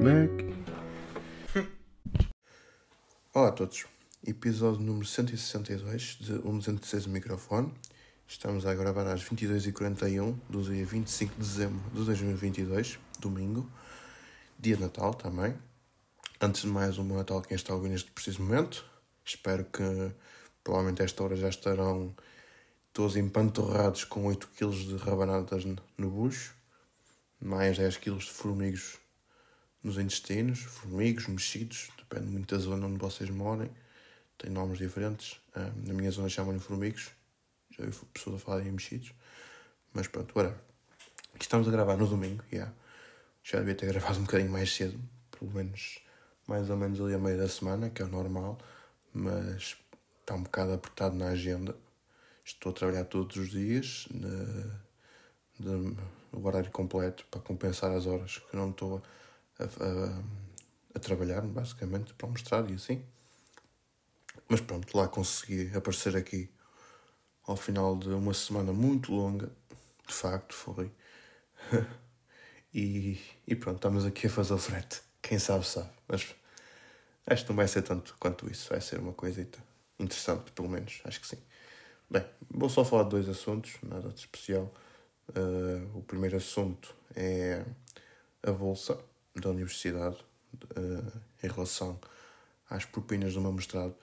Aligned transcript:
Mac. 0.00 0.30
Olá 3.34 3.48
a 3.48 3.52
todos, 3.52 3.86
episódio 4.24 4.80
número 4.80 5.04
162 5.04 6.18
de 6.20 6.32
Um 6.46 6.58
206 6.58 7.06
Microfone. 7.06 7.74
Estamos 8.26 8.64
a 8.64 8.74
gravar 8.74 9.08
às 9.08 9.24
22h41 9.24 10.36
do 10.48 10.62
dia 10.62 10.86
25 10.86 11.34
de 11.34 11.40
dezembro 11.40 11.90
de 11.90 12.04
2022, 12.04 12.98
domingo, 13.18 13.68
dia 14.56 14.76
de 14.76 14.82
Natal 14.82 15.14
também. 15.14 15.56
Antes 16.40 16.62
de 16.62 16.68
mais, 16.68 16.96
um 16.96 17.04
bom 17.04 17.16
Natal 17.16 17.42
quem 17.42 17.56
está 17.56 17.74
a 17.74 17.78
neste 17.78 18.12
preciso 18.12 18.40
momento. 18.40 18.84
Espero 19.24 19.64
que, 19.64 20.12
provavelmente, 20.62 21.02
a 21.02 21.06
esta 21.06 21.24
hora 21.24 21.34
já 21.34 21.48
estarão 21.48 22.14
todos 22.92 23.16
empanturrados 23.16 24.04
com 24.04 24.26
8 24.26 24.48
kg 24.56 24.70
de 24.70 24.96
rabanadas 24.96 25.64
no 25.96 26.10
bucho, 26.10 26.54
mais 27.40 27.76
10 27.76 27.96
kg 27.96 28.16
de 28.16 28.30
formigos 28.30 28.98
nos 29.82 29.98
intestinos, 29.98 30.60
formigos, 30.60 31.26
mexidos, 31.26 31.90
depende 31.96 32.26
muito 32.26 32.54
da 32.54 32.60
zona 32.60 32.86
onde 32.86 32.98
vocês 32.98 33.30
morem, 33.30 33.70
tem 34.36 34.50
nomes 34.50 34.78
diferentes. 34.78 35.40
Na 35.54 35.94
minha 35.94 36.10
zona 36.10 36.28
chamam-lhe 36.28 36.60
formigos, 36.60 37.10
já 37.70 37.84
vi 37.84 37.92
pessoas 38.12 38.36
a 38.36 38.38
falar 38.38 38.66
em 38.66 38.72
mexidos, 38.72 39.12
mas 39.92 40.06
pronto, 40.08 40.32
whatever. 40.36 40.58
Estamos 41.40 41.68
a 41.68 41.70
gravar 41.70 41.96
no 41.96 42.06
domingo, 42.06 42.42
yeah. 42.52 42.72
já 43.42 43.58
devia 43.58 43.74
ter 43.74 43.86
gravado 43.86 44.18
um 44.18 44.24
bocadinho 44.24 44.50
mais 44.50 44.74
cedo, 44.74 44.98
pelo 45.30 45.52
menos 45.52 46.00
mais 46.46 46.70
ou 46.70 46.76
menos 46.76 47.00
ali 47.00 47.14
a 47.14 47.18
meio 47.18 47.36
da 47.36 47.48
semana, 47.48 47.90
que 47.90 48.00
é 48.00 48.04
o 48.04 48.08
normal, 48.08 48.58
mas 49.12 49.76
está 50.20 50.34
um 50.34 50.42
bocado 50.42 50.72
apertado 50.72 51.14
na 51.14 51.28
agenda. 51.28 51.76
Estou 52.42 52.72
a 52.72 52.74
trabalhar 52.74 53.04
todos 53.04 53.36
os 53.36 53.50
dias, 53.50 54.08
no 55.60 55.96
horário 56.32 56.70
completo, 56.70 57.26
para 57.30 57.40
compensar 57.42 57.92
as 57.92 58.06
horas 58.06 58.38
que 58.38 58.56
não 58.56 58.70
estou 58.70 58.96
a, 58.96 59.02
a, 59.58 60.22
a 60.94 60.98
trabalhar, 60.98 61.42
basicamente, 61.42 62.14
para 62.14 62.28
mostrar 62.28 62.70
e 62.70 62.74
assim. 62.74 63.04
Mas 64.48 64.60
pronto, 64.60 64.96
lá 64.96 65.08
consegui 65.08 65.74
aparecer 65.76 66.16
aqui 66.16 66.50
ao 67.46 67.56
final 67.56 67.96
de 67.96 68.08
uma 68.08 68.34
semana 68.34 68.72
muito 68.72 69.12
longa, 69.12 69.50
de 70.06 70.14
facto 70.14 70.54
foi. 70.54 70.92
e, 72.72 73.18
e 73.46 73.56
pronto, 73.56 73.76
estamos 73.76 74.04
aqui 74.04 74.26
a 74.26 74.30
fazer 74.30 74.54
o 74.54 74.58
frete. 74.58 75.02
Quem 75.20 75.38
sabe, 75.38 75.66
sabe. 75.66 75.90
Mas 76.06 76.34
acho 77.26 77.44
que 77.44 77.50
não 77.50 77.56
vai 77.56 77.68
ser 77.68 77.82
tanto 77.82 78.16
quanto 78.18 78.50
isso. 78.50 78.70
Vai 78.70 78.80
ser 78.80 78.98
uma 78.98 79.12
coisita 79.12 79.58
interessante, 79.98 80.52
pelo 80.52 80.68
menos. 80.68 81.00
Acho 81.04 81.20
que 81.20 81.26
sim. 81.26 81.38
Bem, 82.10 82.24
vou 82.50 82.70
só 82.70 82.84
falar 82.84 83.04
de 83.04 83.10
dois 83.10 83.28
assuntos, 83.28 83.72
nada 83.82 84.08
de 84.10 84.20
especial. 84.20 84.70
Uh, 85.30 85.98
o 85.98 86.02
primeiro 86.02 86.36
assunto 86.38 86.94
é 87.14 87.64
a 88.42 88.52
bolsa 88.52 88.98
da 89.40 89.50
universidade 89.50 90.16
uh, 90.76 91.20
em 91.42 91.48
relação 91.48 91.98
às 92.68 92.84
propinas 92.84 93.34
do 93.34 93.40
meu 93.40 93.52
mestrado. 93.52 93.94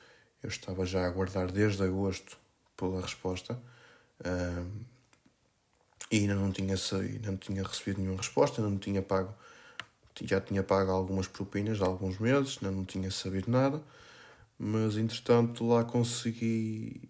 Eu 0.42 0.50
estava 0.50 0.86
já 0.86 1.02
a 1.02 1.08
aguardar 1.08 1.52
desde 1.52 1.84
agosto 1.84 2.38
pela 2.78 3.02
resposta 3.02 3.60
uh, 4.22 4.86
e 6.12 6.20
ainda 6.20 6.36
não 6.36 6.52
tinha 6.52 6.76
ainda 6.94 7.32
não 7.32 7.38
tinha 7.38 7.64
recebido 7.64 8.00
nenhuma 8.00 8.18
resposta, 8.18 8.62
ainda 8.62 8.72
não 8.72 8.80
tinha 8.80 9.02
pago, 9.02 9.34
já 10.22 10.40
tinha 10.40 10.64
pago 10.64 10.92
algumas 10.92 11.28
propinas 11.28 11.82
há 11.82 11.86
alguns 11.86 12.20
meses, 12.20 12.60
ainda 12.62 12.76
não 12.76 12.86
tinha 12.86 13.10
sabido 13.12 13.50
nada, 13.50 13.82
mas 14.58 14.98
entretanto 14.98 15.68
lá 15.68 15.84
consegui 15.84 17.10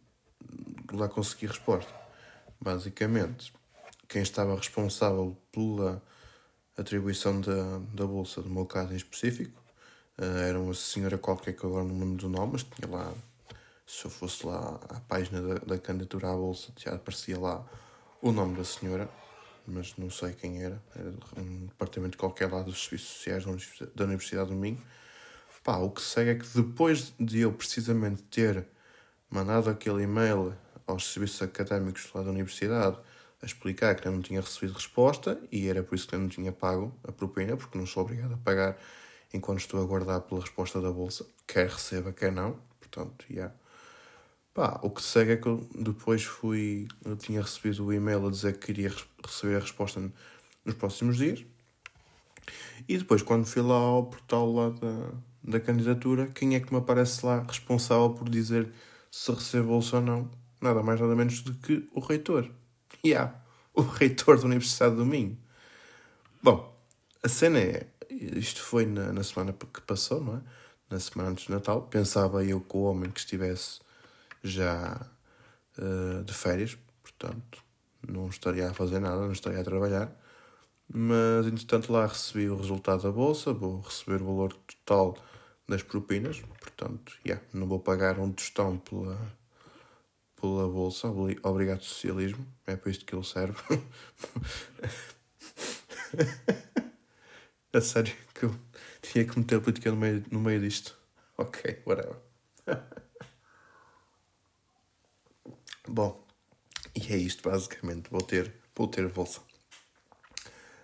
lá 0.92 1.10
consegui 1.10 1.48
resposta. 1.48 1.94
Basicamente, 2.60 3.54
quem 4.08 4.22
estava 4.22 4.56
responsável 4.56 5.38
pela 5.52 6.02
atribuição 6.78 7.40
da, 7.42 7.80
da 7.94 8.06
bolsa, 8.06 8.42
do 8.42 8.50
meu 8.50 8.66
caso 8.66 8.94
em 8.94 8.98
específico. 8.98 9.62
Uh, 10.18 10.38
era 10.40 10.60
uma 10.60 10.74
senhora 10.74 11.18
qualquer 11.18 11.54
que 11.54 11.66
agora 11.66 11.84
não 11.84 11.94
me 11.94 12.18
do 12.18 12.30
nome, 12.30 12.54
mas 12.54 12.64
tinha 12.64 12.90
lá, 12.90 13.14
se 13.86 14.06
eu 14.06 14.12
fosse 14.12 14.46
lá 14.46 14.80
à 14.90 15.00
página 15.02 15.42
da, 15.42 15.56
da 15.56 15.78
candidatura 15.78 16.30
à 16.30 16.34
bolsa, 16.34 16.72
já 16.78 16.94
aparecia 16.94 17.40
lá 17.40 17.66
o 18.22 18.32
nome 18.32 18.58
da 18.58 18.64
senhora, 18.64 19.10
mas 19.68 19.96
não 19.98 20.10
sei 20.10 20.34
quem 20.34 20.64
era. 20.64 20.82
Era 20.96 21.14
um 21.38 21.66
departamento 21.66 22.18
qualquer 22.18 22.52
lá 22.52 22.62
dos 22.62 22.84
serviços 22.84 23.10
sociais 23.10 23.44
da 23.94 24.06
Universidade 24.06 24.50
do 24.50 24.56
Minho. 24.56 24.82
Pá, 25.64 25.78
o 25.78 25.90
que 25.90 26.02
sei 26.02 26.30
é 26.30 26.36
que 26.36 26.46
depois 26.56 27.12
de 27.20 27.40
eu 27.40 27.52
precisamente 27.52 28.22
ter 28.24 28.68
mandado 29.30 29.70
aquele 29.70 30.04
e-mail 30.04 30.56
aos 30.86 31.12
serviços 31.12 31.42
académicos 31.42 32.08
lá 32.14 32.22
da 32.22 32.30
universidade 32.30 32.98
a 33.46 33.48
explicar 33.48 33.94
que 33.96 34.08
eu 34.08 34.12
não 34.12 34.22
tinha 34.22 34.42
recebido 34.42 34.74
resposta 34.74 35.40
e 35.52 35.68
era 35.68 35.84
por 35.84 35.94
isso 35.94 36.08
que 36.08 36.16
eu 36.16 36.20
não 36.20 36.28
tinha 36.28 36.52
pago 36.52 36.92
a 37.04 37.12
propina, 37.12 37.56
porque 37.56 37.78
não 37.78 37.86
sou 37.86 38.02
obrigado 38.02 38.34
a 38.34 38.38
pagar 38.38 38.76
enquanto 39.32 39.60
estou 39.60 39.80
a 39.80 39.84
aguardar 39.84 40.22
pela 40.22 40.42
resposta 40.42 40.82
da 40.82 40.92
bolsa, 40.92 41.28
quer 41.46 41.70
receba, 41.70 42.12
quer 42.12 42.32
não. 42.32 42.60
Portanto, 42.80 43.26
já. 43.30 43.36
Yeah. 43.36 43.56
Pá, 44.54 44.80
o 44.82 44.90
que 44.90 45.02
segue 45.02 45.34
é 45.34 45.38
que 45.38 45.48
eu 45.48 45.68
depois 45.76 46.24
fui. 46.24 46.88
Eu 47.04 47.16
tinha 47.18 47.42
recebido 47.42 47.86
o 47.86 47.94
e-mail 47.94 48.26
a 48.26 48.32
dizer 48.32 48.54
que 48.54 48.68
queria 48.68 48.92
receber 49.24 49.58
a 49.58 49.60
resposta 49.60 50.02
nos 50.64 50.76
próximos 50.76 51.18
dias. 51.18 51.46
E 52.88 52.98
depois, 52.98 53.22
quando 53.22 53.46
fui 53.46 53.62
lá 53.62 53.76
ao 53.76 54.06
portal 54.06 54.52
lá 54.52 54.70
da, 54.70 55.12
da 55.44 55.60
candidatura, 55.60 56.28
quem 56.28 56.56
é 56.56 56.60
que 56.60 56.72
me 56.72 56.80
aparece 56.80 57.26
lá 57.26 57.44
responsável 57.48 58.12
por 58.12 58.30
dizer 58.30 58.72
se 59.12 59.32
recebo 59.32 59.68
bolsa 59.68 59.98
ou 59.98 60.02
não? 60.02 60.32
Nada 60.62 60.82
mais, 60.82 61.00
nada 61.00 61.16
menos 61.16 61.42
do 61.42 61.54
que 61.54 61.88
o 61.94 62.00
reitor 62.00 62.50
yeah, 63.06 63.36
o 63.74 63.82
reitor 63.82 64.38
da 64.38 64.46
Universidade 64.46 64.96
do 64.96 65.06
Minho. 65.06 65.38
Bom, 66.42 66.78
a 67.24 67.28
cena 67.28 67.60
é. 67.60 67.88
Isto 68.10 68.62
foi 68.62 68.86
na, 68.86 69.12
na 69.12 69.24
semana 69.24 69.52
que 69.52 69.82
passou, 69.82 70.22
não 70.22 70.38
é? 70.38 70.42
Na 70.90 71.00
semana 71.00 71.32
antes 71.32 71.46
de 71.46 71.52
Natal. 71.52 71.82
Pensava 71.84 72.44
eu 72.46 72.62
que 72.62 72.78
o 72.78 72.82
homem 72.82 73.10
que 73.12 73.20
estivesse 73.20 73.80
já 74.44 75.10
uh, 75.78 76.24
de 76.24 76.34
férias, 76.34 76.78
portanto, 77.02 77.64
não 78.08 78.30
estaria 78.30 78.70
a 78.70 78.74
fazer 78.74 79.00
nada, 79.00 79.22
não 79.22 79.32
estaria 79.32 79.60
a 79.60 79.64
trabalhar. 79.64 80.16
Mas, 80.88 81.48
entretanto, 81.48 81.92
lá 81.92 82.06
recebi 82.06 82.48
o 82.50 82.56
resultado 82.56 83.04
da 83.04 83.12
bolsa, 83.12 83.52
vou 83.52 83.82
receber 83.82 84.22
o 84.22 84.26
valor 84.26 84.54
total 84.54 85.18
das 85.68 85.82
propinas, 85.82 86.42
portanto, 86.60 87.18
yeah, 87.26 87.44
não 87.52 87.68
vou 87.68 87.80
pagar 87.80 88.20
um 88.20 88.32
tostão 88.32 88.78
pela 88.78 89.18
pela 90.40 90.68
Bolsa, 90.68 91.08
obrigado 91.44 91.84
socialismo, 91.84 92.46
é 92.66 92.76
para 92.76 92.92
isto 92.92 93.06
que 93.06 93.16
ele 93.16 93.24
serve. 93.24 93.58
a 97.74 97.82
sério 97.82 98.16
que 98.34 98.46
eu 98.46 98.56
tinha 99.02 99.26
que 99.26 99.38
meter 99.38 99.60
política 99.62 99.92
no 99.92 99.98
meio, 99.98 100.24
no 100.32 100.40
meio 100.40 100.62
disto. 100.62 100.98
Ok, 101.38 101.82
whatever. 101.86 102.16
Bom, 105.88 106.26
e 106.96 107.14
é 107.14 107.18
isto 107.18 107.48
basicamente, 107.48 108.10
vou 108.10 108.22
ter, 108.22 108.52
vou 108.76 108.88
ter 108.88 109.08
bolsa. 109.10 109.42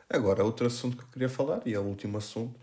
Agora, 0.09 0.43
outro 0.43 0.67
assunto 0.67 0.97
que 0.97 1.03
eu 1.03 1.07
queria 1.07 1.29
falar, 1.29 1.61
e 1.65 1.73
é 1.73 1.79
o 1.79 1.83
último 1.83 2.17
assunto, 2.17 2.59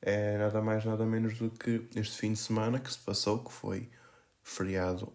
é 0.00 0.38
nada 0.38 0.62
mais 0.62 0.84
nada 0.84 1.04
menos 1.04 1.38
do 1.38 1.50
que 1.50 1.88
este 1.96 2.18
fim 2.18 2.32
de 2.32 2.38
semana 2.38 2.78
que 2.78 2.92
se 2.92 2.98
passou, 2.98 3.42
que 3.42 3.52
foi 3.52 3.90
feriado 4.42 5.12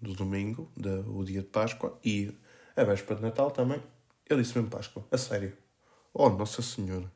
do 0.00 0.14
domingo, 0.14 0.70
o 1.06 1.24
dia 1.24 1.42
de 1.42 1.48
Páscoa, 1.48 1.98
e 2.04 2.34
a 2.76 2.84
véspera 2.84 3.16
de 3.16 3.22
Natal 3.22 3.50
também. 3.50 3.82
Eu 4.28 4.36
disse 4.36 4.56
mesmo 4.56 4.70
Páscoa, 4.70 5.04
a 5.10 5.18
sério. 5.18 5.52
Oh, 6.14 6.28
Nossa 6.28 6.62
Senhora. 6.62 7.10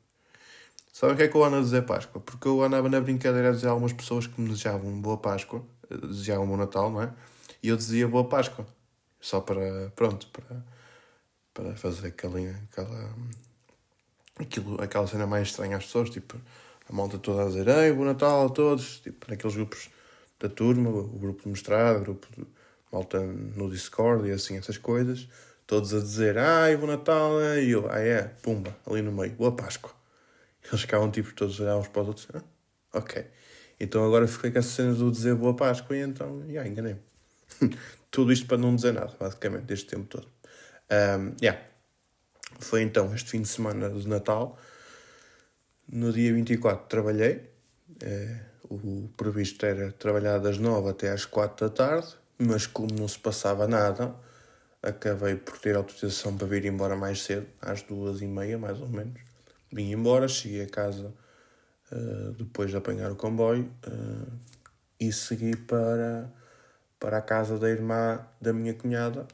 Sabe 0.91 1.13
o 1.13 1.15
que 1.15 1.23
é 1.23 1.27
que 1.27 1.35
eu 1.37 1.43
ando 1.43 1.57
a 1.57 1.61
dizer 1.61 1.85
Páscoa? 1.85 2.19
Porque 2.21 2.47
eu 2.47 2.63
andava 2.63 2.89
na 2.89 2.99
brincadeira 2.99 3.49
a 3.49 3.51
dizer 3.51 3.67
a 3.67 3.71
algumas 3.71 3.93
pessoas 3.93 4.25
que 4.25 4.41
me 4.41 4.49
desejavam 4.49 4.99
boa 4.99 5.17
Páscoa, 5.17 5.63
eh, 5.89 5.97
desejavam 5.97 6.47
bom 6.47 6.57
Natal, 6.57 6.91
não 6.91 7.03
é? 7.03 7.13
E 7.61 7.69
eu 7.69 7.77
dizia 7.77 8.07
boa 8.07 8.27
Páscoa. 8.27 8.65
Só 9.19 9.41
para, 9.41 9.91
pronto, 9.95 10.27
para, 10.27 10.65
para 11.53 11.75
fazer 11.75 12.07
aquela, 12.07 12.39
aquela, 12.71 13.15
aquilo, 14.39 14.81
aquela 14.81 15.07
cena 15.07 15.27
mais 15.27 15.49
estranha 15.49 15.77
às 15.77 15.85
pessoas, 15.85 16.09
tipo, 16.09 16.35
a 16.89 16.93
malta 16.93 17.17
toda 17.19 17.43
a 17.43 17.45
dizer, 17.47 17.67
ei, 17.67 17.93
bom 17.93 18.03
Natal 18.03 18.47
a 18.47 18.49
todos, 18.49 18.99
tipo, 18.99 19.29
naqueles 19.29 19.55
grupos 19.55 19.89
da 20.39 20.49
turma, 20.49 20.89
o 20.89 21.19
grupo 21.19 21.43
de 21.43 21.49
mestrado, 21.49 21.97
o 21.97 22.01
grupo 22.01 22.27
de 22.35 22.45
malta 22.91 23.19
no 23.19 23.69
Discord 23.69 24.27
e 24.27 24.31
assim, 24.31 24.57
essas 24.57 24.77
coisas, 24.77 25.27
todos 25.65 25.93
a 25.93 25.99
dizer, 25.99 26.37
ai, 26.37 26.77
bom 26.77 26.87
Natal, 26.87 27.41
e 27.59 27.71
eu, 27.71 27.89
ah 27.91 27.99
é, 27.99 28.23
pumba, 28.41 28.75
ali 28.85 29.01
no 29.01 29.11
meio, 29.11 29.33
boa 29.33 29.55
Páscoa. 29.55 29.91
Eles 30.67 30.81
ficavam 30.81 31.09
tipo 31.11 31.33
todos 31.33 31.59
a 31.59 31.63
olhar 31.63 31.77
uns 31.77 31.87
para 31.87 32.01
os 32.01 32.07
outros, 32.09 32.27
ah, 32.33 32.43
ok. 32.93 33.25
Então 33.79 34.05
agora 34.05 34.27
fiquei 34.27 34.51
com 34.51 34.59
essa 34.59 34.69
cena 34.69 34.93
do 34.93 35.11
dizer 35.11 35.35
boa 35.35 35.55
Páscoa 35.55 35.95
e 35.95 36.01
então, 36.01 36.41
já, 36.41 36.47
yeah, 36.47 36.69
enganei 36.69 36.97
Tudo 38.11 38.31
isto 38.31 38.45
para 38.47 38.57
não 38.57 38.75
dizer 38.75 38.93
nada, 38.93 39.15
basicamente, 39.19 39.65
deste 39.65 39.87
tempo 39.87 40.05
todo. 40.05 40.27
Um, 40.89 41.35
yeah. 41.41 41.61
Foi 42.59 42.81
então 42.81 43.13
este 43.13 43.31
fim 43.31 43.41
de 43.41 43.47
semana 43.47 43.89
de 43.89 44.07
Natal. 44.07 44.57
No 45.87 46.11
dia 46.11 46.33
24 46.33 46.87
trabalhei. 46.87 47.49
Eh, 48.01 48.39
o 48.69 49.09
previsto 49.15 49.65
era 49.65 49.91
trabalhar 49.91 50.39
das 50.39 50.57
nove 50.57 50.89
até 50.89 51.09
às 51.09 51.25
quatro 51.25 51.67
da 51.67 51.73
tarde, 51.73 52.07
mas 52.37 52.67
como 52.67 52.93
não 52.93 53.07
se 53.07 53.17
passava 53.17 53.67
nada, 53.67 54.13
acabei 54.81 55.35
por 55.35 55.57
ter 55.57 55.75
autorização 55.75 56.37
para 56.37 56.47
vir 56.47 56.65
embora 56.65 56.95
mais 56.95 57.21
cedo, 57.23 57.47
às 57.61 57.81
duas 57.81 58.21
e 58.21 58.27
meia, 58.27 58.57
mais 58.57 58.79
ou 58.79 58.87
menos. 58.87 59.19
Vim 59.71 59.91
embora, 59.91 60.27
cheguei 60.27 60.63
a 60.63 60.69
casa 60.69 61.13
uh, 61.91 62.31
depois 62.33 62.69
de 62.69 62.77
apanhar 62.77 63.11
o 63.11 63.15
comboio, 63.15 63.71
uh, 63.87 64.31
e 64.99 65.11
segui 65.11 65.55
para, 65.55 66.31
para 66.99 67.17
a 67.17 67.21
casa 67.21 67.57
da 67.57 67.69
irmã 67.69 68.25
da 68.39 68.53
minha 68.53 68.73
cunhada, 68.73 69.27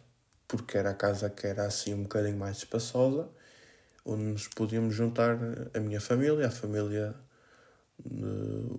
porque 0.48 0.78
era 0.78 0.92
a 0.92 0.94
casa 0.94 1.30
que 1.30 1.48
era 1.48 1.66
assim 1.66 1.94
um 1.94 2.04
bocadinho 2.04 2.38
mais 2.38 2.58
espaçosa, 2.58 3.28
onde 4.06 4.24
nos 4.24 4.48
podíamos 4.48 4.94
juntar 4.94 5.38
a 5.74 5.80
minha 5.80 6.02
família, 6.02 6.48
a 6.48 6.52
família, 6.52 7.16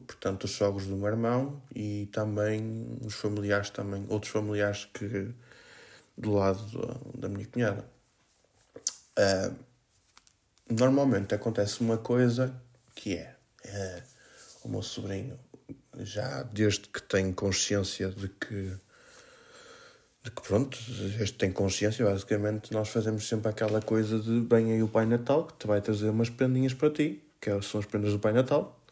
portanto, 0.06 0.44
os 0.44 0.52
sogros 0.52 0.86
do 0.86 0.96
meu 0.96 1.08
irmão 1.08 1.62
e 1.74 2.06
também 2.12 2.98
os 3.04 3.14
familiares, 3.14 3.70
também, 3.70 4.06
outros 4.08 4.32
familiares 4.32 4.86
que 4.92 5.34
do 6.16 6.32
lado 6.32 7.00
da 7.14 7.28
minha 7.28 7.46
cunhada. 7.46 7.84
Uh, 9.18 9.54
normalmente 10.68 11.34
acontece 11.34 11.80
uma 11.80 11.98
coisa 11.98 12.54
que 12.94 13.14
é 13.14 13.36
uh, 13.64 14.02
o 14.64 14.68
meu 14.68 14.82
sobrinho 14.82 15.38
já 15.98 16.42
desde 16.42 16.88
que 16.88 17.02
tem 17.02 17.32
consciência 17.32 18.08
de 18.10 18.28
que 18.28 18.76
de 20.24 20.30
que 20.30 20.40
pronto, 20.40 20.78
este 21.20 21.36
tem 21.36 21.52
consciência, 21.52 22.02
basicamente 22.02 22.72
nós 22.72 22.88
fazemos 22.88 23.28
sempre 23.28 23.50
aquela 23.50 23.82
coisa 23.82 24.18
de 24.18 24.40
bem 24.40 24.72
aí 24.72 24.82
o 24.82 24.88
Pai 24.88 25.04
Natal, 25.04 25.46
que 25.46 25.52
te 25.52 25.66
vai 25.66 25.82
trazer 25.82 26.08
umas 26.08 26.30
prendinhas 26.30 26.72
para 26.72 26.88
ti, 26.88 27.22
que 27.38 27.50
é, 27.50 27.60
são 27.60 27.78
as 27.78 27.84
prendas 27.84 28.12
do 28.12 28.18
Pai 28.18 28.32
Natal. 28.32 28.82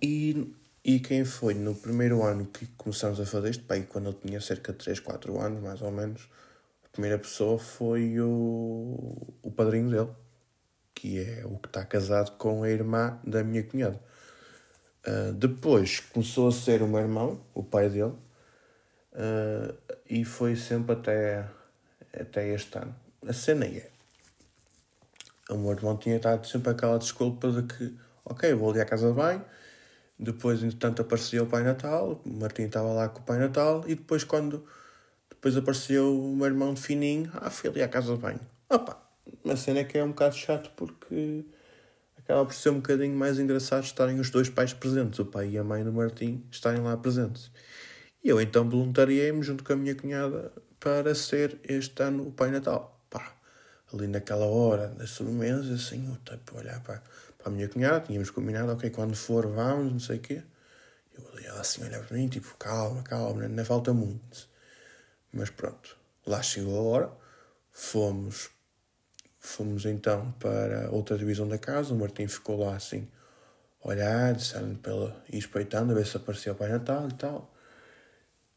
E, 0.00 0.54
e 0.84 1.00
quem 1.00 1.24
foi 1.24 1.54
no 1.54 1.74
primeiro 1.74 2.22
ano 2.22 2.46
que 2.46 2.66
começamos 2.76 3.18
a 3.20 3.26
fazer 3.26 3.50
isto, 3.50 3.64
pai, 3.64 3.82
quando 3.82 4.06
eu 4.06 4.12
tinha 4.12 4.40
cerca 4.40 4.72
de 4.72 4.78
3, 4.78 5.00
4 5.00 5.40
anos, 5.40 5.62
mais 5.62 5.80
ou 5.82 5.90
menos, 5.90 6.28
a 6.84 6.88
primeira 6.88 7.18
pessoa 7.18 7.58
foi 7.58 8.20
o, 8.20 9.34
o 9.42 9.50
padrinho 9.50 9.90
dele, 9.90 10.10
que 10.94 11.18
é 11.18 11.44
o 11.44 11.58
que 11.58 11.68
está 11.68 11.84
casado 11.84 12.36
com 12.36 12.62
a 12.62 12.70
irmã 12.70 13.18
da 13.24 13.42
minha 13.42 13.62
cunhada. 13.62 14.00
Uh, 15.06 15.32
depois 15.34 16.00
começou 16.00 16.48
a 16.48 16.52
ser 16.52 16.82
o 16.82 16.88
meu 16.88 17.00
irmão, 17.00 17.40
o 17.54 17.62
pai 17.62 17.88
dele, 17.88 18.14
uh, 19.12 19.76
e 20.08 20.24
foi 20.24 20.56
sempre 20.56 20.92
até, 20.92 21.48
até 22.12 22.48
este 22.52 22.76
ano. 22.78 22.94
A 23.26 23.32
cena 23.32 23.66
é: 23.66 23.90
o 25.48 25.56
meu 25.56 25.72
irmão 25.72 25.96
tinha 25.96 26.16
estado 26.16 26.46
sempre 26.46 26.70
aquela 26.70 26.98
desculpa 26.98 27.50
de 27.52 27.62
que, 27.62 27.96
ok, 28.24 28.52
vou 28.54 28.70
ali 28.70 28.80
à 28.80 28.84
casa 28.84 29.08
de 29.08 29.14
banho, 29.14 29.44
depois, 30.18 30.62
entretanto, 30.62 31.02
apareceu 31.02 31.44
o 31.44 31.46
Pai 31.46 31.62
Natal, 31.62 32.20
o 32.24 32.30
Martim 32.30 32.62
estava 32.62 32.92
lá 32.92 33.08
com 33.08 33.20
o 33.20 33.24
Pai 33.24 33.38
Natal, 33.38 33.84
e 33.86 33.94
depois, 33.94 34.24
quando 34.24 34.64
depois 35.28 35.56
apareceu 35.56 36.18
o 36.18 36.34
meu 36.34 36.46
irmão 36.46 36.74
de 36.74 36.80
fininho, 36.80 37.30
ah, 37.34 37.50
fui 37.50 37.70
ali 37.70 37.82
à 37.82 37.88
casa 37.88 38.14
de 38.14 38.20
banho. 38.20 38.40
Opa, 38.70 39.00
a 39.44 39.56
cena 39.56 39.80
é 39.80 39.84
que 39.84 39.98
é 39.98 40.02
um 40.02 40.08
bocado 40.08 40.34
chato 40.34 40.70
porque 40.74 41.44
acaba 42.16 42.44
por 42.44 42.54
ser 42.54 42.70
um 42.70 42.76
bocadinho 42.76 43.16
mais 43.16 43.38
engraçado 43.38 43.84
estarem 43.84 44.18
os 44.18 44.30
dois 44.30 44.48
pais 44.48 44.72
presentes, 44.72 45.18
o 45.18 45.26
pai 45.26 45.50
e 45.50 45.58
a 45.58 45.64
mãe 45.64 45.84
do 45.84 45.92
Martim 45.92 46.42
estarem 46.50 46.80
lá 46.80 46.96
presentes. 46.96 47.50
E 48.24 48.28
eu 48.28 48.40
então 48.40 48.68
voluntariei-me 48.68 49.42
junto 49.42 49.62
com 49.62 49.72
a 49.72 49.76
minha 49.76 49.94
cunhada 49.94 50.52
para 50.80 51.14
ser 51.14 51.60
este 51.62 52.02
ano 52.02 52.26
o 52.26 52.32
Pai 52.32 52.50
Natal. 52.50 52.95
Ali 53.92 54.06
naquela 54.08 54.46
hora 54.46 54.88
da 54.88 55.06
sobremesa, 55.06 55.74
assim, 55.74 56.08
eu 56.08 56.16
tipo, 56.36 56.58
olhar 56.58 56.80
para, 56.82 57.02
para 57.38 57.48
a 57.48 57.50
minha 57.50 57.68
cunhada, 57.68 58.00
tínhamos 58.00 58.30
combinado, 58.30 58.72
ok, 58.72 58.90
quando 58.90 59.14
for 59.14 59.46
vamos, 59.46 59.92
não 59.92 60.00
sei 60.00 60.16
o 60.18 60.20
quê. 60.20 60.42
Eu 61.16 61.28
ali, 61.32 61.46
ela 61.46 61.60
assim 61.60 61.82
olhava 61.84 62.04
para 62.04 62.16
mim, 62.16 62.28
tipo, 62.28 62.54
calma, 62.58 63.02
calma, 63.02 63.42
ainda 63.42 63.64
falta 63.64 63.92
muito. 63.92 64.48
Mas 65.32 65.50
pronto, 65.50 65.96
lá 66.26 66.42
chegou 66.42 66.78
a 66.78 66.82
hora, 66.82 67.12
fomos 67.70 68.50
Fomos 69.46 69.86
então 69.86 70.32
para 70.40 70.90
outra 70.90 71.16
divisão 71.16 71.46
da 71.46 71.56
casa. 71.56 71.94
O 71.94 71.96
Martim 71.96 72.26
ficou 72.26 72.58
lá 72.58 72.74
assim, 72.74 73.08
olhar, 73.80 74.36
pela, 74.82 75.16
e 75.32 75.38
espreitando, 75.38 75.92
a 75.92 75.94
ver 75.94 76.04
se 76.04 76.16
aparecia 76.16 76.50
o 76.52 76.56
Pai 76.56 76.68
Natal 76.68 77.08
e 77.08 77.14
tal. 77.14 77.54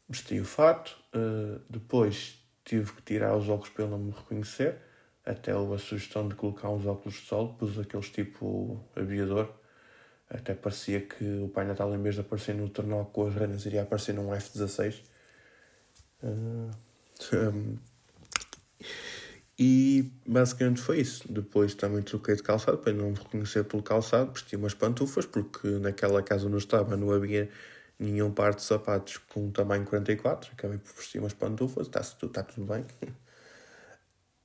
Vesti 0.08 0.40
o 0.40 0.44
fato. 0.44 0.96
Uh, 1.14 1.60
depois 1.70 2.44
tive 2.64 2.92
que 2.92 3.02
tirar 3.02 3.36
os 3.36 3.48
óculos 3.48 3.70
para 3.70 3.84
ele 3.84 3.92
não 3.92 3.98
me 4.00 4.10
reconhecer. 4.10 4.78
Até 5.30 5.54
houve 5.54 5.74
a 5.76 5.78
sugestão 5.78 6.28
de 6.28 6.34
colocar 6.34 6.68
uns 6.70 6.84
óculos 6.86 7.14
de 7.14 7.26
sol, 7.26 7.54
pus 7.54 7.78
aqueles 7.78 8.10
tipo 8.10 8.84
aviador. 8.96 9.48
Até 10.28 10.54
parecia 10.54 11.00
que 11.00 11.24
o 11.42 11.48
Pai 11.48 11.64
Natal, 11.64 11.94
em 11.94 12.02
vez 12.02 12.16
de 12.16 12.20
aparecer 12.20 12.54
no 12.54 12.68
tornó 12.68 13.04
com 13.04 13.26
as 13.26 13.34
renas, 13.34 13.64
iria 13.64 13.82
aparecer 13.82 14.12
num 14.12 14.34
F-16. 14.34 15.02
Uh, 16.22 16.70
um, 17.32 17.78
e 19.58 20.10
basicamente 20.26 20.80
foi 20.80 21.00
isso. 21.00 21.32
Depois 21.32 21.74
também 21.74 22.02
troquei 22.02 22.34
de 22.34 22.42
calçado 22.42 22.78
para 22.78 22.92
não 22.92 23.10
me 23.10 23.16
reconhecer 23.16 23.64
pelo 23.64 23.82
calçado, 23.82 24.32
vesti 24.32 24.56
umas 24.56 24.74
pantufas, 24.74 25.26
porque 25.26 25.68
naquela 25.68 26.22
casa 26.22 26.46
onde 26.46 26.56
estava 26.56 26.96
não 26.96 27.12
havia 27.12 27.48
nenhum 27.98 28.32
par 28.32 28.54
de 28.54 28.62
sapatos 28.62 29.18
com 29.18 29.50
tamanho 29.50 29.84
44. 29.84 30.52
Acabei 30.54 30.78
por 30.78 30.94
vestir 30.94 31.20
umas 31.20 31.34
pantufas, 31.34 31.86
está 31.86 32.00
tá 32.28 32.42
tudo 32.42 32.66
bem. 32.66 32.84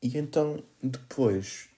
E 0.01 0.17
então 0.17 0.63
depois 0.81 1.69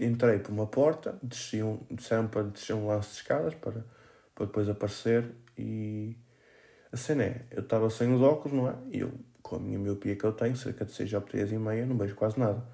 entrei 0.00 0.38
por 0.38 0.52
uma 0.52 0.66
porta, 0.66 1.18
desci 1.22 1.62
um, 1.62 1.80
disseram 1.90 2.28
para 2.28 2.44
descer 2.44 2.74
um 2.74 2.86
lance 2.86 3.10
de 3.10 3.16
escadas 3.16 3.54
para, 3.54 3.84
para 4.34 4.46
depois 4.46 4.68
aparecer 4.68 5.34
e 5.58 6.16
a 6.92 6.96
cena 6.96 7.24
é, 7.24 7.44
eu 7.50 7.62
estava 7.62 7.90
sem 7.90 8.12
os 8.14 8.22
óculos, 8.22 8.56
não 8.56 8.68
é? 8.68 8.76
E 8.92 9.00
eu 9.00 9.12
com 9.44 9.56
a 9.56 9.58
minha 9.58 9.78
miopia 9.78 10.16
que 10.16 10.24
eu 10.24 10.32
tenho, 10.32 10.56
cerca 10.56 10.86
de 10.86 10.92
6 10.92 11.10
dioptrias 11.10 11.52
e 11.52 11.58
meia, 11.58 11.84
não 11.84 11.98
vejo 11.98 12.14
quase 12.14 12.40
nada. 12.40 12.64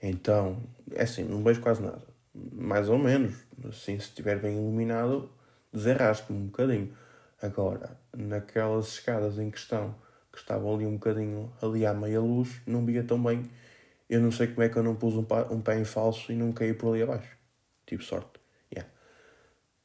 Então, 0.00 0.62
é 0.92 1.02
assim, 1.02 1.24
não 1.24 1.42
vejo 1.42 1.60
quase 1.60 1.82
nada. 1.82 2.02
Mais 2.32 2.88
ou 2.88 2.96
menos. 2.96 3.34
Assim, 3.68 3.98
se 3.98 4.08
estiver 4.08 4.38
bem 4.38 4.56
iluminado, 4.56 5.28
desenrasco-me 5.72 6.38
um 6.38 6.46
bocadinho. 6.46 6.96
Agora, 7.42 7.98
naquelas 8.16 8.88
escadas 8.88 9.38
em 9.38 9.50
questão, 9.50 9.94
que 10.32 10.38
estavam 10.38 10.72
ali 10.72 10.86
um 10.86 10.94
bocadinho 10.94 11.52
ali 11.60 11.84
à 11.84 11.92
meia 11.92 12.20
luz, 12.20 12.60
não 12.64 12.86
via 12.86 13.02
tão 13.02 13.20
bem. 13.22 13.50
Eu 14.14 14.20
não 14.20 14.30
sei 14.30 14.48
como 14.48 14.62
é 14.62 14.68
que 14.68 14.76
eu 14.76 14.82
não 14.82 14.94
pus 14.94 15.14
um, 15.14 15.24
pé, 15.24 15.46
um 15.50 15.60
pé 15.60 15.78
em 15.78 15.84
falso 15.84 16.32
e 16.32 16.36
não 16.36 16.52
caí 16.52 16.74
por 16.74 16.92
ali 16.92 17.02
abaixo. 17.02 17.36
Tive 17.86 18.02
sorte. 18.02 18.44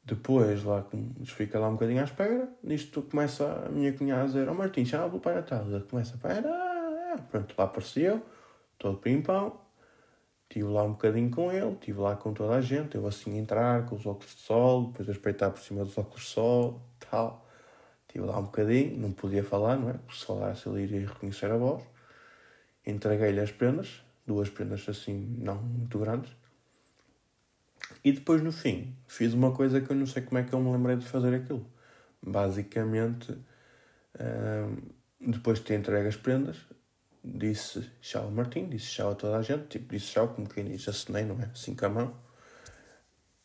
Depois, 0.09 0.63
lá, 0.63 0.83
fica 1.23 1.59
lá 1.59 1.69
um 1.69 1.73
bocadinho 1.73 2.01
à 2.01 2.03
espera, 2.03 2.49
nisto 2.63 3.03
começa 3.03 3.45
a 3.67 3.69
minha 3.69 3.93
cunhada 3.93 4.23
a 4.23 4.25
dizer: 4.25 4.49
Ó 4.49 4.53
oh, 4.53 4.55
Martim, 4.55 4.83
chama 4.83 5.05
o 5.05 5.19
Pai 5.19 5.35
Natal. 5.35 5.63
Ele 5.69 5.83
começa 5.83 6.15
a 6.15 6.17
parar, 6.17 7.27
pronto, 7.29 7.53
lá 7.55 7.65
apareceu, 7.65 8.19
todo 8.79 8.97
pimpão. 8.97 9.61
Estive 10.49 10.67
lá 10.67 10.81
um 10.81 10.93
bocadinho 10.93 11.29
com 11.29 11.51
ele, 11.51 11.73
estive 11.73 11.99
lá 11.99 12.15
com 12.15 12.33
toda 12.33 12.55
a 12.55 12.61
gente, 12.61 12.95
eu 12.95 13.05
assim 13.05 13.35
a 13.35 13.37
entrar 13.37 13.85
com 13.85 13.95
os 13.95 14.03
óculos 14.03 14.33
de 14.33 14.41
sol, 14.41 14.87
depois 14.87 15.07
a 15.09 15.11
espreitar 15.11 15.51
por 15.51 15.59
cima 15.59 15.85
dos 15.85 15.95
óculos 15.95 16.23
de 16.23 16.27
sol, 16.29 16.81
tal. 17.11 17.45
Estive 18.07 18.25
lá 18.25 18.39
um 18.39 18.45
bocadinho, 18.45 18.97
não 18.97 19.11
podia 19.11 19.43
falar, 19.43 19.77
não 19.77 19.91
é? 19.91 19.93
Porque 19.93 20.19
se 20.19 20.25
falasse 20.25 20.67
ele 20.67 20.81
iria 20.81 21.07
reconhecer 21.07 21.51
a 21.51 21.57
voz. 21.57 21.83
Entreguei-lhe 22.83 23.39
as 23.39 23.51
prendas, 23.51 24.03
duas 24.29 24.49
prendas 24.49 24.87
assim, 24.87 25.35
não 25.37 25.55
muito 25.55 25.99
grandes 25.99 26.31
e 28.03 28.11
depois, 28.11 28.41
no 28.41 28.51
fim, 28.51 28.95
fiz 29.07 29.33
uma 29.33 29.51
coisa 29.51 29.81
que 29.81 29.91
eu 29.91 29.95
não 29.95 30.05
sei 30.05 30.21
como 30.21 30.37
é 30.37 30.43
que 30.43 30.53
eu 30.53 30.59
me 30.59 30.71
lembrei 30.71 30.95
de 30.95 31.05
fazer 31.05 31.33
aquilo. 31.33 31.65
Basicamente, 32.21 33.37
depois 35.19 35.59
de 35.59 35.65
ter 35.65 35.79
entregue 35.79 36.07
as 36.07 36.15
prendas, 36.15 36.57
disse 37.23 37.89
tchau 38.01 38.25
ao 38.25 38.31
Martim, 38.31 38.69
disse 38.69 38.91
tchau 38.91 39.11
a 39.11 39.15
toda 39.15 39.37
a 39.37 39.41
gente, 39.41 39.67
tipo, 39.67 39.93
disse 39.93 40.11
tchau, 40.11 40.29
como 40.29 40.47
quem 40.47 40.65
diz, 40.65 40.87
acenei, 40.87 41.25
não 41.25 41.39
é? 41.41 41.45
Assim 41.45 41.75
com 41.75 41.85
a 41.85 41.89
mão. 41.89 42.15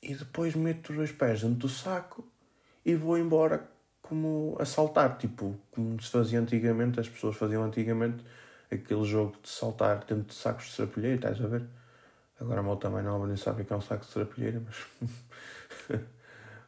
E 0.03 0.15
depois 0.15 0.55
meto 0.55 0.91
os 0.91 0.97
dois 0.97 1.13
pés 1.13 1.43
dentro 1.43 1.57
do 1.57 1.69
saco 1.69 2.27
e 2.85 2.95
vou 2.95 3.19
embora 3.19 3.69
como 4.03 4.57
a 4.61 4.65
saltar, 4.67 5.17
tipo, 5.17 5.59
como 5.71 6.01
se 6.01 6.11
fazia 6.11 6.39
antigamente, 6.39 7.01
as 7.01 7.09
pessoas 7.09 7.37
faziam 7.37 7.65
antigamente 7.65 8.23
aquele 8.71 9.05
jogo 9.05 9.37
de 9.43 9.49
saltar 9.49 9.99
dentro 10.01 10.25
de 10.25 10.35
sacos 10.35 10.67
de 10.67 10.73
serapilheiro, 10.73 11.17
estás 11.17 11.41
a 11.41 11.47
ver? 11.47 11.65
Agora 12.41 12.61
a 12.61 12.63
malta 12.63 12.89
também 12.89 13.05
não 13.05 13.27
nem 13.27 13.37
sabe 13.37 13.63
o 13.63 13.65
que 13.65 13.73
é 13.73 13.77
um 13.77 13.81
saco 13.81 14.05
de 14.05 14.11
serapilheira, 14.11 14.61
mas. 14.65 15.11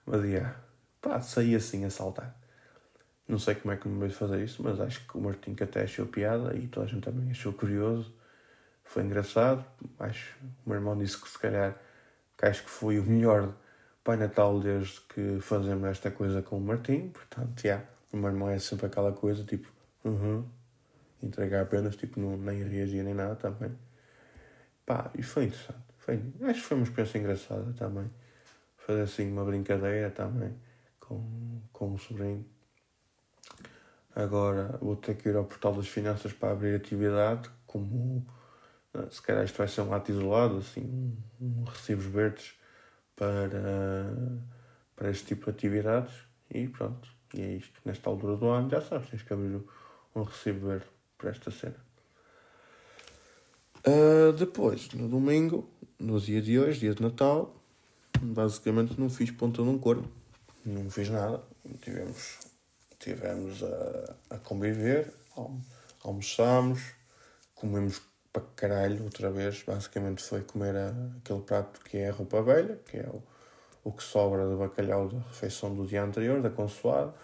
mas 0.07 0.25
yeah. 0.25 0.57
pá, 1.01 1.21
saí 1.21 1.55
assim 1.55 1.85
a 1.85 1.91
saltar. 1.91 2.35
Não 3.29 3.39
sei 3.39 3.57
como 3.57 3.73
é 3.73 3.77
que 3.77 3.89
me 3.89 3.99
veio 3.99 4.13
fazer 4.13 4.43
isso, 4.45 4.63
mas 4.63 4.81
acho 4.81 5.07
que 5.07 5.19
o 5.19 5.21
Martim 5.21 5.55
que 5.55 5.65
até 5.65 5.83
achou 5.83 6.07
piada 6.07 6.55
e 6.57 6.69
toda 6.69 6.87
a 6.87 6.89
gente 6.89 7.03
também 7.03 7.31
achou 7.31 7.53
curioso. 7.53 8.15
Foi 8.85 9.03
engraçado. 9.03 9.65
Acho 9.99 10.37
o 10.65 10.69
meu 10.69 10.79
irmão 10.79 10.97
disse 10.97 11.21
que 11.21 11.29
se 11.29 11.39
calhar 11.39 11.77
que 12.39 12.47
acho 12.47 12.63
que 12.63 12.71
foi 12.71 13.01
o 13.01 13.03
melhor 13.03 13.53
Pai 14.05 14.17
Natal 14.17 14.61
desde 14.61 15.01
que 15.01 15.41
fazemos 15.41 15.89
esta 15.89 16.11
coisa 16.11 16.41
com 16.41 16.59
o 16.59 16.61
Martim. 16.61 17.09
Portanto, 17.09 17.65
yeah, 17.65 17.85
o 18.13 18.17
meu 18.17 18.29
irmão 18.31 18.49
é 18.49 18.59
sempre 18.61 18.87
aquela 18.87 19.13
coisa 19.13 19.43
tipo, 19.43 19.69
uhum, 20.05 20.43
-huh, 20.43 20.45
entregar 21.23 21.63
apenas, 21.63 21.97
tipo, 21.97 22.21
não, 22.21 22.37
nem 22.37 22.63
reagir 22.63 23.03
nem 23.03 23.15
nada 23.15 23.35
também. 23.37 23.77
Pá, 24.85 25.11
e 25.15 25.23
foi 25.23 25.45
interessante. 25.45 25.81
Foi, 25.99 26.23
acho 26.43 26.61
que 26.61 26.67
foi 26.67 26.77
uma 26.77 26.85
experiência 26.85 27.19
engraçada 27.19 27.73
também. 27.73 28.11
Fazer 28.77 29.03
assim 29.03 29.31
uma 29.33 29.45
brincadeira 29.45 30.11
também 30.11 30.55
com, 31.01 31.61
com 31.73 31.95
o 31.95 31.99
sobrinho. 31.99 32.47
Agora 34.15 34.79
vou 34.81 34.97
ter 34.97 35.17
que 35.17 35.29
ir 35.29 35.37
ao 35.37 35.45
portal 35.45 35.75
das 35.75 35.89
finanças 35.89 36.33
para 36.33 36.53
abrir 36.53 36.75
atividade, 36.77 37.51
como 37.67 38.27
eh, 38.95 39.09
se 39.11 39.21
calhar 39.21 39.45
isto 39.45 39.59
vai 39.59 39.69
ser 39.69 39.83
um 39.83 39.93
ato 39.93 40.11
isolado, 40.11 40.59
assim, 40.59 40.83
um, 41.41 41.61
um 41.61 41.65
recibos 41.65 42.07
verdes 42.07 42.55
para, 43.15 44.07
para 44.95 45.11
este 45.11 45.27
tipo 45.27 45.45
de 45.47 45.51
atividades 45.51 46.15
e 46.51 46.69
pronto. 46.69 47.09
E 47.35 47.43
é 47.43 47.53
isto. 47.57 47.81
Nesta 47.85 48.09
altura 48.09 48.37
do 48.37 48.47
ano, 48.49 48.71
já 48.71 48.81
sabes, 48.81 49.11
tens 49.11 49.23
que 49.23 49.33
abrir 49.33 49.61
um 50.15 50.23
recibo 50.23 50.69
verde 50.69 50.87
para 51.19 51.31
esta 51.31 51.51
cena. 51.51 51.77
Uh, 53.87 54.33
depois, 54.33 54.91
no 54.95 55.09
domingo, 55.09 55.71
no 55.99 56.21
dia 56.21 56.43
de 56.43 56.59
hoje, 56.59 56.81
dia 56.81 56.95
de 56.95 57.01
Natal, 57.01 57.55
basicamente 58.21 58.99
não 58.99 59.09
fiz 59.09 59.31
ponta 59.31 59.63
num 59.63 59.79
corno. 59.79 60.11
Não 60.65 60.91
fiz 60.91 61.09
nada. 61.09 61.41
Tivemos, 61.81 62.39
tivemos 62.99 63.63
a, 63.63 64.17
a 64.31 64.39
conviver, 64.39 65.13
almoçámos, 66.03 66.83
comemos 67.55 68.03
para 68.33 68.43
caralho 68.57 69.05
outra 69.05 69.31
vez. 69.31 69.63
Basicamente 69.63 70.21
foi 70.21 70.43
comer 70.43 70.75
a, 70.75 70.93
aquele 71.19 71.43
prato 71.43 71.81
que 71.85 71.99
é 71.99 72.09
a 72.09 72.13
roupa 72.13 72.43
velha, 72.43 72.81
que 72.87 72.97
é 72.97 73.09
o, 73.09 73.23
o 73.85 73.93
que 73.93 74.03
sobra 74.03 74.49
do 74.49 74.57
bacalhau 74.57 75.09
da 75.09 75.19
refeição 75.19 75.73
do 75.73 75.87
dia 75.87 76.03
anterior, 76.03 76.43
da 76.43 76.51
consoada. 76.51 77.15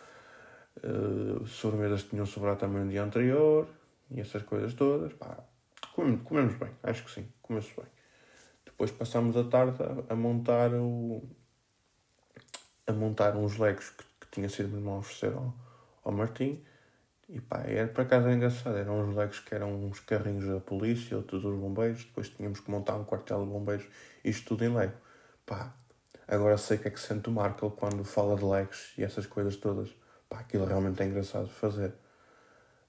Uh, 0.77 1.45
sobremesas 1.49 2.05
tinham 2.05 2.25
sobrado 2.25 2.61
também 2.61 2.85
no 2.85 2.91
dia 2.91 3.03
anterior 3.03 3.69
e 4.15 4.21
essas 4.21 4.43
coisas 4.43 4.75
todas. 4.75 5.13
Pá, 5.15 5.39
comemos, 5.95 6.55
bem, 6.57 6.71
acho 6.83 7.05
que 7.05 7.11
sim, 7.11 7.29
comemos 7.41 7.71
bem. 7.77 7.87
Depois 8.65 8.91
passámos 8.91 9.37
a 9.37 9.45
tarde 9.45 9.83
a, 9.83 10.13
a 10.13 10.17
montar 10.17 10.73
o. 10.75 11.23
a 12.87 12.93
montar 12.93 13.37
uns 13.37 13.59
legos 13.59 13.91
que, 13.91 14.05
que 14.21 14.27
tinha 14.31 14.49
sido 14.49 14.69
meu 14.69 14.79
irmão 14.79 14.99
oferecer 14.99 15.33
ao, 15.33 15.55
ao 16.05 16.13
Martim 16.13 16.63
e 17.33 17.41
pá, 17.41 17.63
era 17.67 17.89
para 17.89 18.05
casa 18.05 18.31
engraçado, 18.31 18.77
eram 18.77 19.09
uns 19.09 19.17
legos 19.17 19.41
que 19.41 19.55
eram 19.55 19.75
uns 19.75 20.01
carrinhos 20.01 20.47
da 20.47 20.61
polícia, 20.61 21.17
outros 21.17 21.41
dos 21.41 21.59
bombeiros, 21.59 22.05
depois 22.05 22.29
tínhamos 22.29 22.61
que 22.61 22.71
montar 22.71 22.95
um 22.97 23.05
quartel 23.05 23.45
de 23.45 23.51
bombeiros, 23.51 23.87
isto 24.23 24.49
tudo 24.49 24.65
em 24.65 24.75
lego. 24.75 24.93
Pá, 25.47 25.75
agora 26.29 26.59
sei 26.59 26.77
que 26.77 26.89
é 26.89 26.91
que 26.91 27.01
sente 27.01 27.31
o 27.31 27.33
Markel 27.33 27.71
quando 27.71 28.05
fala 28.05 28.37
de 28.37 28.45
legos 28.45 28.93
e 28.99 29.03
essas 29.03 29.25
coisas 29.25 29.57
todas. 29.57 29.89
Pá, 30.29 30.41
aquilo 30.41 30.67
realmente 30.67 31.03
é 31.03 31.07
engraçado 31.07 31.47
de 31.47 31.55
fazer. 31.55 31.95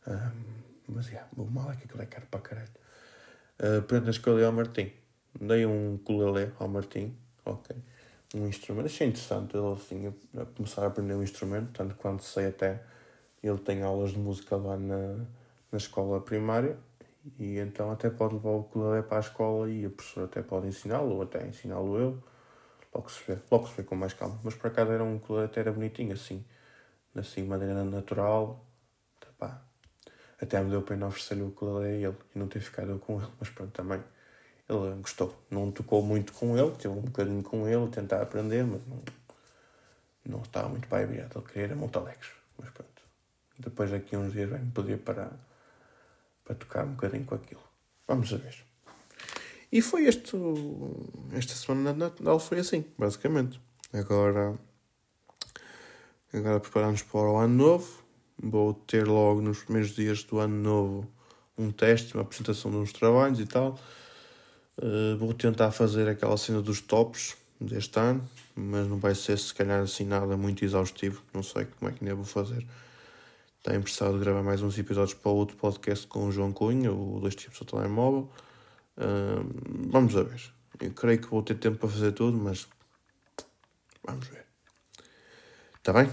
Um, 0.05 0.72
mas, 0.87 1.07
yeah, 1.07 1.27
o 1.37 1.45
mal 1.45 1.71
é 1.71 1.75
que 1.75 1.85
aquilo 1.85 2.01
é 2.01 2.05
caro 2.05 2.25
para 2.29 2.39
caralho. 2.41 2.69
Uh, 3.59 4.19
que 4.19 4.27
eu 4.27 4.35
dei 4.35 4.45
ao 4.45 4.51
Martim. 4.51 4.91
Dei 5.39 5.65
um 5.65 5.95
ukulele 5.95 6.51
ao 6.59 6.67
Martim, 6.67 7.15
ok. 7.45 7.75
Um 8.35 8.47
instrumento, 8.47 8.87
achei 8.87 9.07
interessante 9.07 9.55
ele 9.55 9.73
assim, 9.73 10.13
a 10.35 10.45
começar 10.45 10.83
a 10.83 10.87
aprender 10.87 11.13
um 11.13 11.23
instrumento, 11.23 11.71
tanto 11.71 11.95
quanto 11.95 12.23
sei 12.23 12.47
até 12.47 12.81
ele 13.43 13.57
tem 13.59 13.83
aulas 13.83 14.11
de 14.11 14.19
música 14.19 14.55
lá 14.55 14.77
na, 14.77 15.17
na 15.71 15.77
escola 15.77 16.19
primária 16.21 16.77
e 17.39 17.57
então 17.59 17.91
até 17.91 18.09
pode 18.09 18.35
levar 18.35 18.49
o 18.49 18.59
ukulele 18.61 19.03
para 19.03 19.17
a 19.17 19.19
escola 19.19 19.69
e 19.69 19.85
a 19.85 19.89
professora 19.89 20.25
até 20.25 20.41
pode 20.41 20.67
ensiná-lo 20.67 21.15
ou 21.15 21.21
até 21.21 21.45
ensiná-lo 21.47 21.97
eu. 21.97 22.23
Logo 22.93 23.09
se 23.09 23.23
vê, 23.25 23.39
logo 23.51 23.67
se 23.67 23.75
vê 23.75 23.83
com 23.83 23.95
mais 23.95 24.13
calma. 24.13 24.39
Mas 24.43 24.55
por 24.55 24.67
acaso 24.67 24.91
era 24.91 25.03
um 25.03 25.15
ukulele 25.17 25.45
até 25.45 25.61
era 25.61 25.71
bonitinho 25.71 26.13
assim, 26.13 26.43
assim, 27.15 27.43
madeira 27.43 27.83
natural. 27.83 28.65
Até 30.43 30.61
me 30.61 30.69
deu 30.69 30.81
pena 30.81 31.07
oferecer-lhe 31.07 31.41
o 31.41 31.47
ukulele 31.47 31.87
a 31.87 32.09
ele 32.09 32.17
e 32.35 32.39
não 32.39 32.47
ter 32.49 32.59
ficado 32.59 32.99
com 32.99 33.21
ele, 33.21 33.31
mas 33.39 33.49
pronto, 33.49 33.71
também 33.71 34.03
ele 34.67 35.01
gostou. 35.01 35.33
Não 35.49 35.71
tocou 35.71 36.01
muito 36.01 36.33
com 36.33 36.57
ele, 36.57 36.71
teve 36.71 36.89
um 36.89 37.01
bocadinho 37.01 37.41
com 37.41 37.65
ele, 37.65 37.87
tentar 37.87 38.21
aprender, 38.21 38.65
mas 38.65 38.81
não, 38.85 39.01
não 40.25 40.41
estava 40.41 40.67
muito 40.67 40.89
bem 40.89 41.05
virado. 41.05 41.39
Ele 41.39 41.47
queria 41.47 41.75
montar 41.77 42.01
legos, 42.01 42.29
mas 42.57 42.69
pronto. 42.71 43.01
Depois 43.57 43.89
daqui 43.89 44.17
a 44.17 44.19
uns 44.19 44.33
dias 44.33 44.49
vai-me 44.49 44.69
poder 44.71 44.97
parar 44.97 45.31
para 46.43 46.55
tocar 46.55 46.83
um 46.83 46.91
bocadinho 46.91 47.23
com 47.23 47.35
aquilo. 47.35 47.63
Vamos 48.05 48.33
a 48.33 48.37
ver. 48.37 48.65
E 49.71 49.81
foi 49.81 50.05
este. 50.07 50.35
Esta 51.31 51.53
semana 51.53 51.93
de 51.93 51.99
Natal 51.99 52.37
foi 52.37 52.59
assim, 52.59 52.85
basicamente. 52.97 53.61
Agora. 53.93 54.59
Agora 56.33 56.59
preparamos 56.59 57.01
para 57.01 57.19
o 57.21 57.37
ano 57.37 57.55
novo. 57.55 58.02
Vou 58.43 58.73
ter 58.73 59.07
logo 59.07 59.41
nos 59.41 59.63
primeiros 59.63 59.95
dias 59.95 60.23
do 60.25 60.37
ano 60.37 60.55
novo 60.61 61.09
um 61.57 61.71
teste, 61.71 62.13
uma 62.13 62.23
apresentação 62.23 62.69
de 62.69 62.77
uns 62.77 62.91
trabalhos 62.91 63.39
e 63.39 63.45
tal. 63.45 63.79
Uh, 64.77 65.17
vou 65.17 65.33
tentar 65.33 65.71
fazer 65.71 66.09
aquela 66.09 66.35
cena 66.35 66.61
dos 66.61 66.81
tops 66.81 67.37
deste 67.61 67.97
ano, 67.97 68.27
mas 68.53 68.85
não 68.87 68.97
vai 68.97 69.15
ser 69.15 69.37
se 69.37 69.53
calhar 69.53 69.81
assim 69.81 70.03
nada 70.03 70.35
muito 70.35 70.65
exaustivo. 70.65 71.21
Não 71.33 71.41
sei 71.41 71.65
como 71.65 71.89
é 71.89 71.93
que 71.93 72.03
ainda 72.03 72.15
vou 72.15 72.25
fazer. 72.25 72.67
Está 73.59 73.75
interessado 73.75 74.17
em 74.17 74.19
gravar 74.19 74.43
mais 74.43 74.61
uns 74.61 74.77
episódios 74.77 75.13
para 75.13 75.31
outro 75.31 75.55
podcast 75.55 76.05
com 76.07 76.27
o 76.27 76.31
João 76.31 76.51
Cunha, 76.51 76.91
o 76.91 77.19
Dois 77.21 77.35
Tipos 77.35 77.61
ao 77.61 77.67
Telemóvel. 77.67 78.29
Uh, 78.97 79.89
vamos 79.89 80.17
a 80.17 80.23
ver. 80.23 80.41
Eu 80.81 80.91
creio 80.91 81.21
que 81.21 81.27
vou 81.27 81.41
ter 81.41 81.55
tempo 81.55 81.77
para 81.77 81.87
fazer 81.87 82.11
tudo, 82.11 82.37
mas 82.37 82.67
vamos 84.03 84.27
ver. 84.27 84.45
Está 85.77 85.93
bem? 85.93 86.09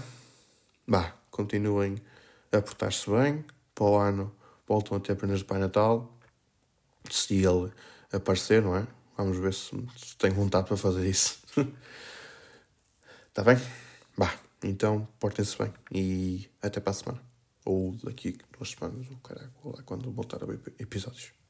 Vá, 0.87 1.13
continuem 1.29 1.97
a 2.51 2.61
portar-se 2.61 3.09
bem. 3.09 3.45
Para 3.73 3.85
o 3.85 3.97
ano 3.97 4.35
voltam 4.67 4.97
a 4.97 4.99
ter 4.99 5.13
apenas 5.13 5.39
de 5.39 5.45
Pai 5.45 5.59
Natal. 5.59 6.17
Se 7.09 7.35
ele 7.35 7.71
aparecer, 8.11 8.61
não 8.61 8.75
é? 8.75 8.87
Vamos 9.17 9.37
ver 9.37 9.53
se, 9.53 9.71
se 9.97 10.17
tenho 10.17 10.33
vontade 10.33 10.67
para 10.67 10.77
fazer 10.77 11.07
isso. 11.07 11.39
Está 13.27 13.43
bem? 13.45 13.57
Vá, 14.17 14.33
então 14.63 15.07
portem-se 15.19 15.57
bem 15.57 15.73
e 15.91 16.49
até 16.61 16.79
para 16.79 16.91
a 16.91 16.93
semana. 16.93 17.21
Ou 17.65 17.95
daqui 18.03 18.37
duas 18.57 18.71
semanas, 18.71 19.07
ou 19.09 19.17
caralho, 19.17 19.51
quando 19.85 20.11
voltar 20.11 20.43
a 20.43 20.45
ver 20.45 20.59
episódios. 20.79 21.40